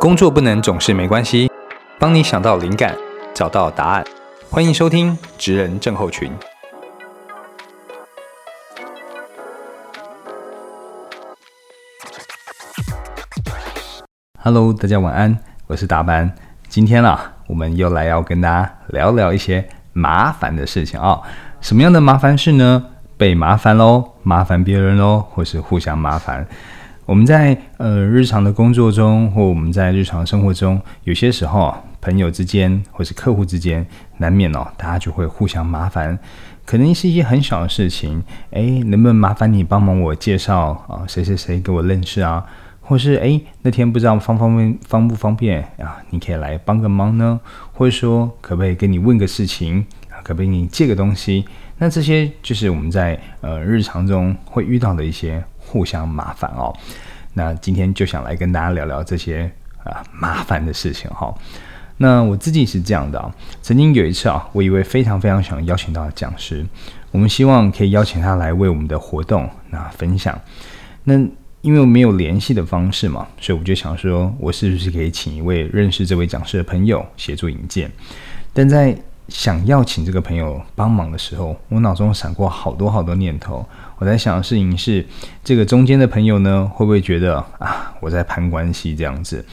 [0.00, 1.50] 工作不能总是没关系，
[1.98, 2.94] 帮你想到灵感，
[3.32, 4.04] 找到答案。
[4.50, 6.30] 欢迎收听职人症候群。
[14.42, 15.38] Hello，大家晚安，
[15.68, 16.34] 我是大班。
[16.68, 21.22] 今天啊，我们又来要跟大家聊聊一些麻烦的事情啊。
[21.60, 22.86] 什么样的麻烦事呢？
[23.16, 26.46] 被麻烦喽，麻烦别人喽，或是互相麻烦。
[27.06, 36.18] 我们在呃日常的工作中，或我们在日常生活中，有些时候朋友之间或是客户之间，难免哦，大家就会互相麻烦。
[36.64, 41.04] 可能是一些很小的事情，哎，能不能麻烦你帮忙我介绍啊？
[41.06, 42.42] 谁谁谁给我认识啊？
[42.80, 45.98] 或是哎，那天不知道方方便方不方便啊？
[46.08, 47.38] 你可以来帮个忙呢？
[47.74, 50.24] 或者说，可不可以跟你问个事情啊？
[50.24, 51.44] 可不可以你借个东西？
[51.76, 55.44] 那这些就是我们在呃日常中会遇到的一些。
[55.66, 56.74] 互相麻烦哦，
[57.32, 59.50] 那今天就想来跟大家聊聊这些
[59.82, 61.34] 啊麻烦的事情哈。
[61.96, 66.66] 那我自己是这样的啊，曾经有一次啊，我一位非常非常想邀请到的讲师，
[67.12, 70.36] 我们希望可以邀请他来为我们的活动那分享。
[71.04, 71.14] 那
[71.60, 77.90] 因为我没有联系的方式嘛，所以我就想说，我是不是可以请一位认识这位讲师的朋友协助引荐？
[78.52, 78.94] 但在
[79.28, 83.66] 想要请这个朋友帮忙的时候，我脑中闪过好多好多念头。
[83.98, 85.06] 我在想的事情是，
[85.42, 89.44] 这个中间的朋友呢，会不会觉得啊，我在攀关系这样子？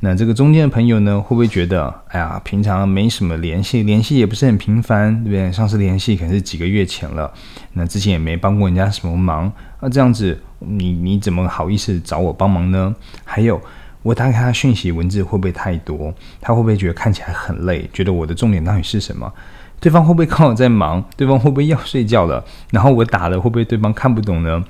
[0.00, 5.52] 那这个中间的朋友呢，会不会觉得，哎呀，平常没什么联系，联系也不是很频繁，对不对？
[5.52, 7.30] 上次联系可能是几个月前了，
[7.74, 12.94] 那之前也没帮过人家什么忙，那这样子，你你怎么好意思找我帮忙呢？
[13.24, 13.60] 还有。
[14.02, 16.12] 我打给他讯息文字会不会太多？
[16.40, 17.88] 他会不会觉得看起来很累？
[17.92, 19.32] 觉得我的重点到底是什么？
[19.78, 21.02] 对方会不会刚好在忙？
[21.16, 22.44] 对方会不会要睡觉了？
[22.70, 24.62] 然后我打了会不会对方看不懂呢？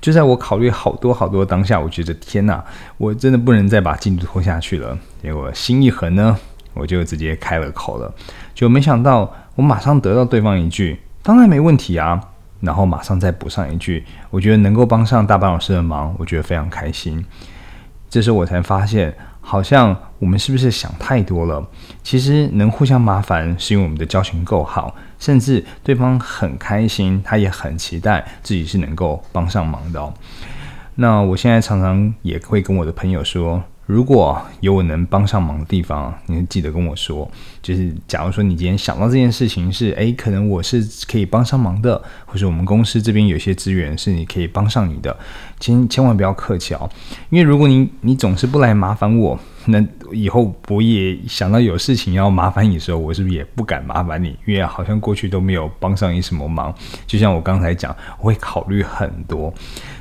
[0.00, 2.64] 就在我考虑好多好多当下，我觉得天哪，
[2.98, 4.98] 我真的不能再把进度拖下去了。
[5.22, 6.36] 结果心一横呢，
[6.74, 8.12] 我就直接开了口了。
[8.54, 12.20] 就没想到我马上得到对方一句：“当然没问题啊。”
[12.60, 17.24] 然后马上再补上一句：“我觉得能够帮上大班老师的忙，我觉得非常开心。”
[18.12, 21.66] 这时候我才发现，好像我们是不是想太多了？
[22.02, 29.98] 其实能互相麻烦，是因为我们的交情够好，甚至对方很开心，他也很期待自己是能够帮上忙的。
[29.98, 30.12] 哦
[30.96, 33.62] 那我现在常常也会跟我的朋友说。
[33.86, 37.28] 如果有我能帮上忙的地方，你记得跟我说。
[37.60, 45.16] 就是假如说你今天想到这件事情是，诶，可能我是可以帮上忙的，或者我们公司这边有些资源是你可以帮上你的，
[45.60, 46.88] 千千万不要客气哦。
[47.30, 54.36] 因为如果你你总是不来麻烦我，那以后我也想到有事情要麻烦你的时候，我是不是也不敢麻烦你？
[54.46, 56.72] 因为好像过去都没有帮上你什么忙。
[57.06, 59.52] 就像我刚才讲，我会考虑很多。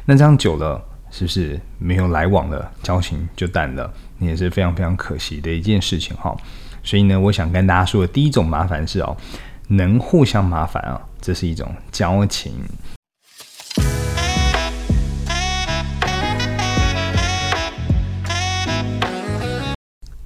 [0.05, 0.83] 那这样久了。
[1.11, 3.93] 是不是没有来往的交情就淡了？
[4.19, 6.35] 也是非常非常可惜的一件事情哈。
[6.83, 9.15] 所以呢，我想跟大家说的第一种麻烦是哦，
[9.67, 12.53] 能互相麻烦啊，这是一种交情。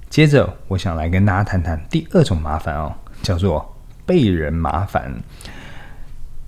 [0.10, 3.76] 接着，我想来跟大家谈谈第二种麻烦哦，叫做
[4.06, 5.14] 被人麻烦。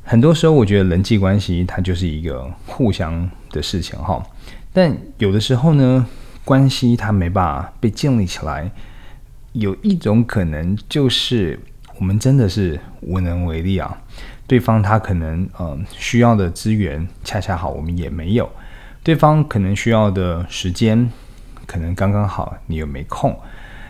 [0.09, 4.25] 很多时候，我觉得人际关系它就是一个互相的事情哈。
[4.71, 6.07] 但有的时候呢，
[6.45, 8.71] 关系它没办法被建立起来，
[9.51, 11.59] 有一种可能就是
[11.99, 13.97] 我们真的是无能为力啊。
[14.47, 18.49] 对方他可能嗯需要的资源恰恰好我们也没有，
[19.03, 21.11] 对方可能需要的时间
[21.65, 23.37] 可能刚刚好你又没空，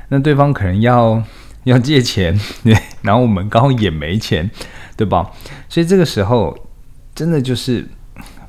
[0.07, 1.21] 那对方可能要
[1.65, 2.39] 要借钱，
[3.03, 4.49] 然后我们刚好也没钱。
[4.97, 5.31] 对吧？
[5.69, 6.57] 所以这个时候，
[7.15, 7.87] 真的就是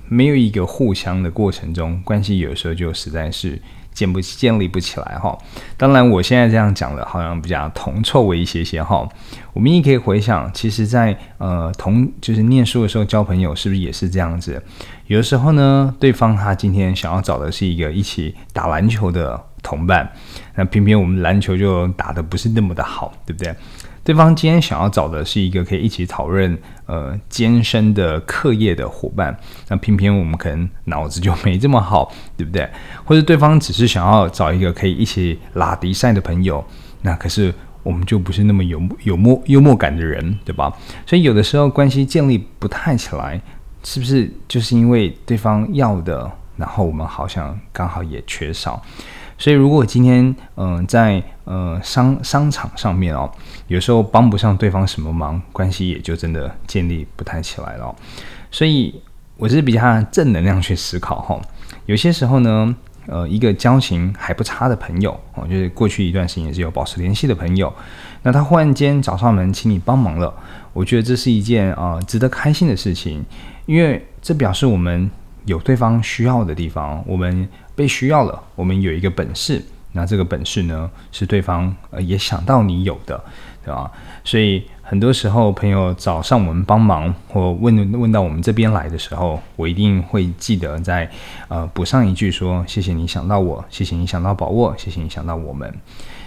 [0.09, 3.60] 没有一个互相的过程中，关系有时候就实在是
[3.92, 5.37] 建不建立不起来哈。
[5.76, 9.06] 当然，我现在这样讲的，好像比较同臭味一些些哈。
[9.53, 14.62] 我们也可以回想，其实，在呃同就是念书的时候交朋友，是不是也是这样子？
[15.08, 20.11] 有的时候呢，对方他今天想要找的是一个一起打篮球的同伴，
[20.55, 23.52] 那偏偏我们篮球就打的不是那么的好，对不对？
[24.08, 29.38] 对方今天想要找的是一个可以一起讨论呃艰深的课业的伙伴，
[29.69, 32.66] 那偏偏我们可能脑子就没这么好，对不对？
[33.05, 36.64] 或者对方只是想要找一个可以一起拉迪赛的朋友，
[37.02, 37.52] 那可是
[37.82, 40.72] 我们就不是那么有有默幽默感的人，对吧？
[41.04, 43.38] 所以有的时候关系建立不太起来，
[43.84, 48.82] 是不是就是因为对方要的，然后我们好像刚好也缺少？
[49.40, 53.31] 所以，如果今天，嗯，在呃商商场上面哦，
[53.69, 57.97] 有时候帮不上对方什么忙，关系也就真的建立不太起来了。
[58.50, 58.95] 所以，
[59.39, 61.41] 我是比较正能量去思考哈。
[61.87, 67.73] 有些时候呢，呃一个交情还不差的朋友哦，就是过去一段时间也是有保持联系的朋友，
[68.23, 70.31] 那他忽然间找上门请你帮忙了，
[70.75, 73.25] 我觉得这是一件啊值得开心的事情，
[73.65, 75.11] 因为这表示我们
[75.47, 79.65] 有对方需要的地方，我们被需要了，我们有一个本事。
[79.93, 83.23] 那这个本事呢，是对方呃也想到你有的，
[83.64, 83.90] 对吧？
[84.23, 91.11] 所以很多时候朋友找上我们帮忙或问问到我们这边来的时候，我一定会记得在
[91.49, 95.75] 呃补上一句说：谢谢你想到我，谢谢你想到宝沃，谢谢你想到我们。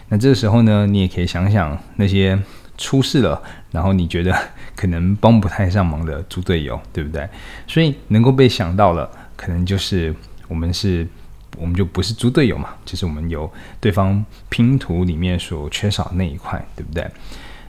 [0.10, 2.38] 那这个时候呢，你也可以想想那些
[2.78, 3.42] 出事了，
[3.72, 4.36] 然后你觉得
[4.76, 7.30] 可能帮不太上忙的猪队友，对不对？
[7.68, 10.14] 所以能够被想到了，可能就是
[10.48, 11.08] 我们是。
[11.58, 17.06] 我们就不是猪队友嘛，就是我们有对方拼图里面所缺少那一块，对不对？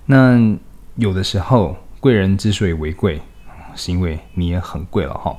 [0.06, 0.38] 那
[0.96, 3.20] 有的时候贵人之所以为贵，
[3.74, 5.36] 是因为你也很贵了哈，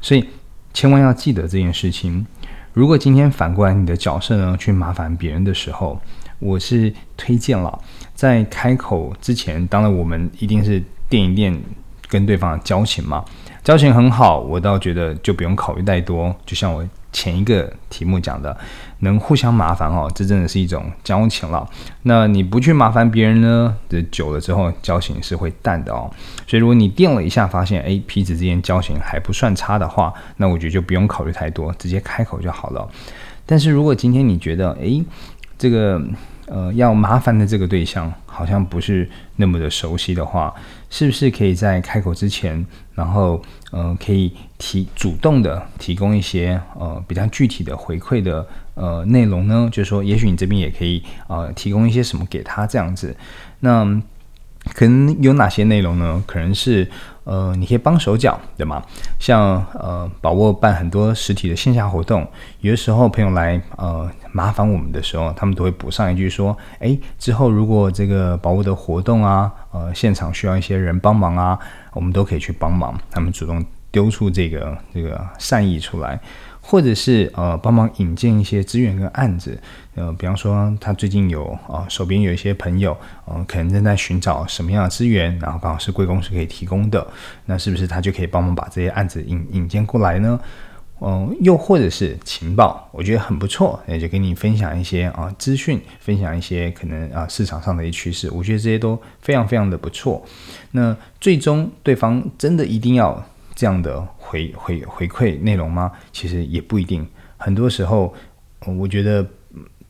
[0.00, 0.24] 所以
[0.72, 2.26] 千万要记得这件事情。
[2.72, 6.00] 如果今天反过来你的角色呢，去麻烦别人的时候，
[6.38, 7.78] 我是推荐了
[8.14, 11.60] 在开口之前，当然我们一定是垫一垫
[12.08, 13.22] 跟对方的交情嘛，
[13.62, 16.86] 交情很好，我倒觉得就不用考虑太多，就像我。
[17.14, 18.56] 前一个题目讲的，
[19.00, 21.68] 能互相麻烦哦，这真的是一种交情了。
[22.04, 23.76] 那你不去麻烦别人呢？
[23.86, 26.10] 这久了之后，交情是会淡的哦。
[26.46, 32.88] 所以如果你垫了一下，发现哎，彼此之间交情还不算差的话，那我觉得就不用考虑太多，直接开口就好了。
[33.44, 35.04] 但是如果今天你觉得哎，
[35.58, 36.00] 这个
[36.46, 40.54] 呃要麻烦的这个对象好像不是那么的熟悉的话，
[40.90, 42.64] 是不是可以在开口之前？
[42.94, 53.16] 然后，呃，可以提主动的提供一些呃比较具体的回馈的呃内容呢，就是说，也许你这边也可以呃提供一些什么给他这样子，
[53.60, 54.02] 那。
[54.74, 56.22] 可能有哪些内容呢？
[56.26, 56.88] 可能是
[57.24, 58.82] 呃，你可以帮手脚，对吗？
[59.18, 62.26] 像呃，宝沃办很多实体的线下活动，
[62.60, 71.58] 有的时候朋友来呃麻烦我们的时候，他们都会补上一句说：哎，之后如果这个宝沃的活动啊，呃，现场需要一些人帮忙啊，
[71.92, 72.98] 我们都可以去帮忙。
[73.10, 76.20] 他们主动丢出这个这个善意出来。
[76.64, 79.60] 或者是呃帮忙引荐一些资源跟案子，
[79.96, 87.04] 呃，比方说他最近有啊手边有一些朋友，呃，可能正在寻找什么样的资源，然后刚好是贵公司可以提供的，
[87.46, 90.40] 那是不是他就可以帮忙把这些案子引引荐过来呢？
[91.00, 100.24] 嗯，又或者是情报，我觉得很不错，也就给你分享一些啊资讯，分享一些可能啊市场上的一些趋势，我觉得这些都非常非常的不错。
[100.70, 103.20] 那最终对方真的一定要。
[103.54, 104.00] 这样的
[104.32, 105.92] 回回回馈内容吗？
[106.10, 107.06] 其实也不一定。
[107.36, 108.14] 很多时候，
[108.78, 109.26] 我觉得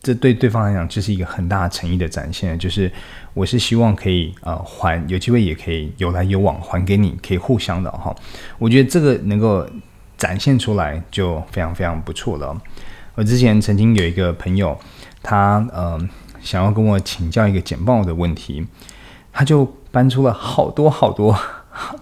[0.03, 2.59] 这对对方来讲就是一个很大诚意的展现。
[2.59, 2.91] 就是
[3.35, 8.13] 我是希望可以呃还，有机会也可以有来有往还给你，可以互相的哈。
[8.59, 9.65] 我觉得这个能够
[10.17, 12.61] 展现出来就非常非常不错了。
[13.15, 14.77] 我之前曾经有一个朋友，
[15.23, 15.97] 他呃
[16.41, 18.67] 想要跟我请教一个简报的问题，
[19.33, 21.39] 他就搬出了好多好多。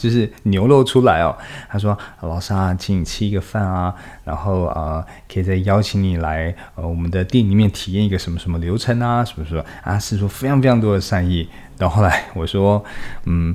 [0.00, 1.36] 就是牛肉出来哦，
[1.68, 3.94] 他说：“老师啊，请你吃一个饭啊，
[4.24, 11.46] 然后呃，可以再邀请你来呃我们的店里面体验一个什么什么流程啊，什么什么啊，是说非常非常多的善意。
[11.76, 12.82] 到后来我说，
[13.26, 13.54] 嗯，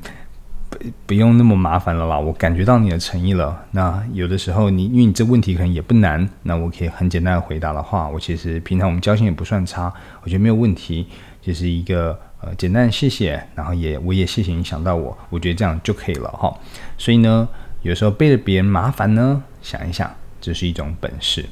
[0.69, 0.77] 不
[1.07, 3.65] 不用那么麻烦了啦，我感觉到你的诚意了。
[3.71, 11.07] 那有的时候你因为你这问题可能也不难，那我可以很简单的回答的话，我其实平常我们交情也不算差，我觉得没有问题，
[11.41, 16.55] 就是一个。”呃，简单谢谢，然后也我也谢谢你想到我，我觉得这样就可以了哈。
[16.95, 17.49] 所以呢，
[17.81, 21.43] 有时候背着别人麻烦呢，想一想，这是一种本事。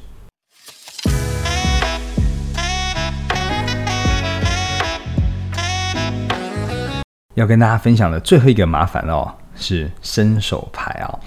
[7.34, 11.18] 要跟大家分享的最后一个麻烦哦，是伸手牌啊。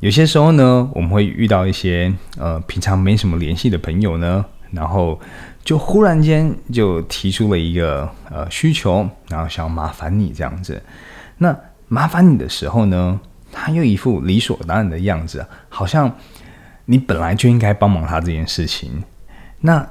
[0.00, 5.20] 有些时候呢，我们会遇到一些呃平常没什么联系的朋友呢，然后。
[5.62, 10.82] 就忽然间就提出了一个呃需求，然后想要麻烦你这样子。
[11.36, 11.54] 那
[11.86, 13.20] 麻烦你的时候呢，
[13.52, 16.10] 他又一副理所当然的样子，好像
[16.86, 19.04] 你本来就应该帮忙他这件事情。
[19.60, 19.86] 那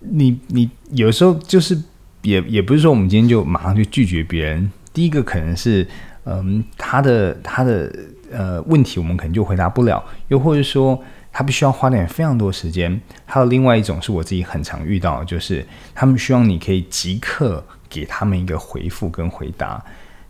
[0.00, 1.78] 你你有时候就是
[2.22, 4.72] 也也不是说我们今天就马上就拒绝别人。
[4.94, 5.86] 第一个可能是
[6.24, 7.94] 嗯他的他的
[8.32, 11.00] 呃问题我们可能就回答不了，又或者说。
[11.32, 13.00] 他必须要花点非常多时间。
[13.24, 19.82] 还有另外一种是我自己很常遇到，就是他们希望你可以即刻给他们一个回复跟回答。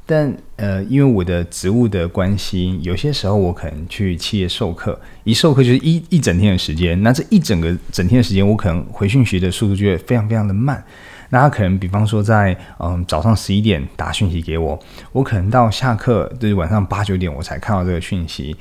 [0.07, 7.01] 但呃，因为我的职务的关系，有些时候我可能去企业授课，一授课就是一一整天的时间。
[7.03, 10.83] 那这一整个整天的时间，我可能回讯息的速度就会非常非常的慢。
[11.31, 14.79] 那他可能比方说在嗯早上十一点打讯息给我，
[15.13, 18.55] 我可能到下课就是晚上八九点我才看到这个讯息。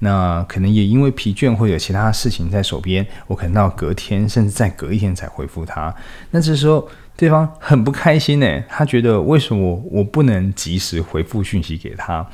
[0.00, 5.94] 那可能也因为疲倦或者其他事情在手边，我可能到隔天甚至再隔一天才回复他。
[6.30, 12.26] 那这时候对方很不开心呢，他觉得为什么我不能及时回复讯息给他？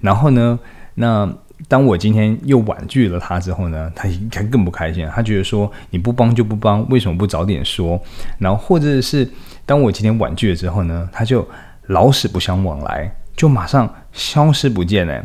[0.00, 0.58] 然后呢，
[0.94, 1.28] 那。
[1.66, 8.00] 当我今天又婉拒了他之后呢，他应该更不开心，他觉得说你不帮就不帮，为什么不早点说？
[8.38, 9.28] 然后或者是
[9.66, 11.46] 当我今天婉拒了之后呢，他就
[11.88, 15.20] 老死不相往来，就马上消失不见嘞。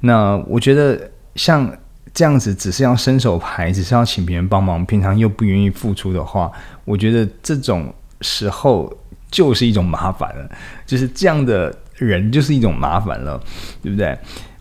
[0.00, 1.70] 那我觉得像
[2.12, 6.50] 这样子，只是要伸手牌，只是要请别人帮忙，平常又不愿意付出的话，
[6.84, 8.92] 我觉得这种时候
[9.30, 10.50] 就是一种麻烦了，
[10.84, 13.42] 就是这样的人就是一种麻烦了，
[13.82, 14.18] 对不对？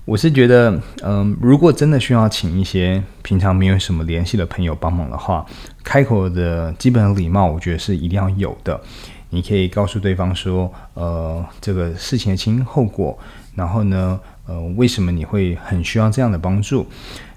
[0.10, 5.46] 我是觉得，嗯，如果真的需要请一些平常没有什么联系的朋友帮忙的话，
[5.84, 8.82] 开口的基本礼貌，我觉得是一定要有的。
[9.30, 13.16] 你可以告诉对方说，呃，这个事情的前因后果，
[13.54, 16.88] 然后呢，呃，为什么你会很需要这样的帮助？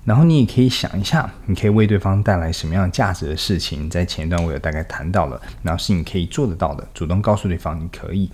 [0.07, 3.91] 然后你也可以想一下，你可以为对方带来什么样价值的事情。
[3.91, 8.31] 在前一段我有大概谈到了，然后是你可以做得到的，主动告诉对方你可以。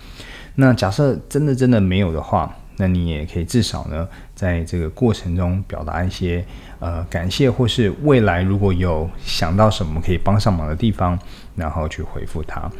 [0.54, 6.44] 那假设真的真的没有的话，那你也可以至少呢，在这个过程中表达一些
[6.78, 11.18] 呃感谢，或是未来如果有想到什么可以帮上忙的地方，
[11.56, 12.70] 然后去回复他。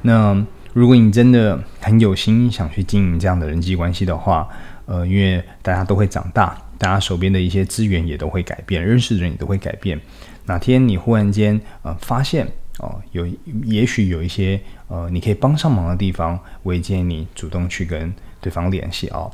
[0.00, 0.34] 那
[0.72, 4.48] 如果你真的很有心想去经营这样的人际关系的话，
[4.86, 10.00] 呃，因为大家都会长大，大家手边的一些资源也都会改变，认识的人也都会改变。
[10.46, 12.46] 哪天你忽然间呃发现
[12.78, 13.26] 哦，有
[13.64, 14.58] 也许有一些
[14.88, 18.10] 呃你可以帮上忙的地方，我也建议你主动去跟。
[18.44, 19.32] 对方联系哦，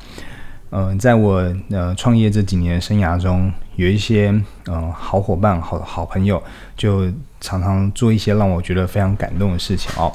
[0.71, 4.31] 嗯，在我呃创业这几年生涯中，有一些
[4.69, 6.40] 嗯好伙伴、好好朋友，
[6.76, 10.12] 就常常做一些让我觉得非常感动的事情哦。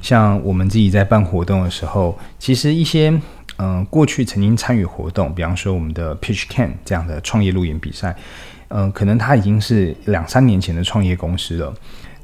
[0.00, 3.12] 像我们自己在办活动的时候，其实一些
[3.58, 8.14] 嗯过去曾经参与活动，比方说我们的 Pitch Can 这样的创业录影比赛，
[8.68, 11.74] 嗯，可能他已经是两三年前的创业公司了。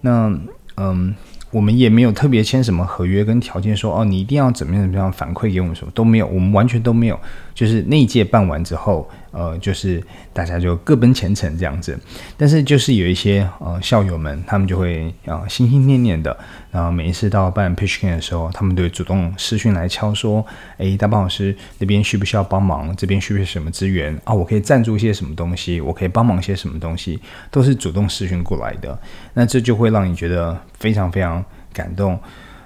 [0.02, 0.32] 那
[0.76, 1.12] 嗯。
[1.52, 7.20] 我们也没有特别签什么合约跟条件，说哦，你一定要怎么样怎么样反馈给我们什么都没有，我们完全都没有。
[7.54, 11.96] 就是那一届办完之后，呃，就是大家就各奔前程这样子。
[12.38, 16.34] 但是就是有一些呃校友们，他们就会啊心心念念的，
[16.72, 20.44] 然后每一次到办 pitch can 的时候，他们都会主动私讯来敲说，
[20.78, 22.96] 哎，大棒老师那边需不需要帮忙？
[22.96, 24.32] 这边需不需要什么资源啊？
[24.32, 25.80] 我可以赞助一些什么东西？
[25.82, 27.20] 我可以帮忙些什么东西？
[27.50, 28.98] 都是主动私讯过来的。
[29.34, 32.18] 那这就会让你觉得非常非常感动。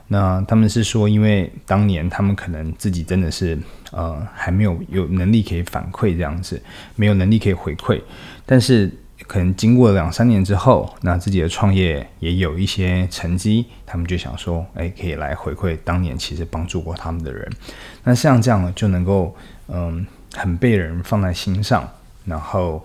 [0.08, 3.58] 那他们是说，因为当年他们可能自己真的是
[3.90, 6.62] 呃还没有有能力可以反馈这样子，
[6.94, 8.00] 没有能力可以回馈，
[8.44, 8.88] 但是
[9.26, 17.50] 可能经过两三年之后，那自己的创业也有一些成绩，他们就想说，哎，可以来回馈当年其实帮助过他们的人。
[18.04, 19.34] 那像这样就能够
[19.68, 21.88] 嗯很被人放在心上，
[22.24, 22.84] 然后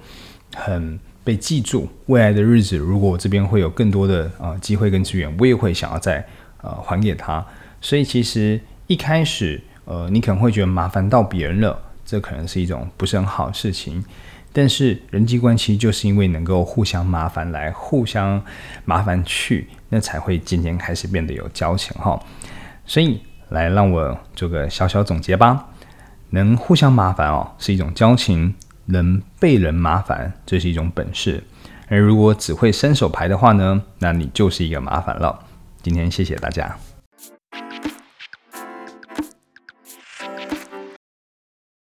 [0.55, 1.87] 很被记住。
[2.07, 6.25] 未来的日子，如果我这边会有更多的啊机会跟资源，我也会想要再。
[6.63, 7.43] 呃，还给他，
[7.81, 14.05] 所以其实一开始，呃，你可能会觉得麻烦到别人了，这可能是一种不是很好的事情。
[14.53, 18.43] 但是人际关系就是因为能够互相麻烦来，互相
[18.85, 22.21] 麻烦去，那才会渐渐开始变得有交情哈。
[22.85, 25.69] 所以来让我做个小小总结吧，
[26.31, 28.53] 能互相麻烦哦，是一种交情；
[28.87, 31.43] 能被人麻烦，这是一种本事。
[31.87, 35.39] 而如果只会伸手牌的话呢，那你就是一个麻烦了。
[35.81, 36.77] 今天谢谢大家。